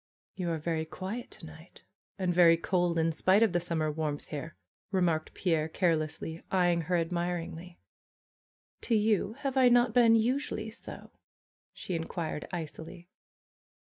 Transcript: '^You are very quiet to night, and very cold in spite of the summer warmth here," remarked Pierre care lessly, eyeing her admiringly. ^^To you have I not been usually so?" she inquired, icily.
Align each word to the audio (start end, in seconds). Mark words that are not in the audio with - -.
'^You 0.35 0.47
are 0.47 0.57
very 0.57 0.83
quiet 0.83 1.29
to 1.29 1.45
night, 1.45 1.83
and 2.17 2.33
very 2.33 2.57
cold 2.57 2.97
in 2.97 3.11
spite 3.11 3.43
of 3.43 3.53
the 3.53 3.59
summer 3.59 3.91
warmth 3.91 4.25
here," 4.29 4.55
remarked 4.89 5.35
Pierre 5.35 5.69
care 5.69 5.95
lessly, 5.95 6.41
eyeing 6.49 6.81
her 6.81 6.95
admiringly. 6.95 7.77
^^To 8.81 8.99
you 8.99 9.33
have 9.41 9.57
I 9.57 9.69
not 9.69 9.93
been 9.93 10.15
usually 10.15 10.71
so?" 10.71 11.11
she 11.71 11.93
inquired, 11.93 12.47
icily. 12.51 13.09